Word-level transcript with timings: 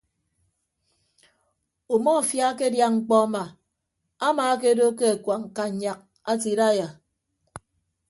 Umọfia 1.95 2.43
akedia 2.51 2.87
mkpọ 2.95 3.15
ama 3.25 3.43
amaakedo 4.27 4.85
ke 4.97 5.05
akuañ 5.15 5.41
kannyak 5.55 5.99
ate 6.29 6.47
idaiya. 6.53 6.87